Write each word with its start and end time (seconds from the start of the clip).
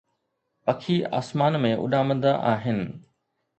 پکي 0.65 0.95
آسمان 1.19 1.53
۾ 1.67 1.71
اڏامندا 1.83 2.33
آهن 2.55 2.79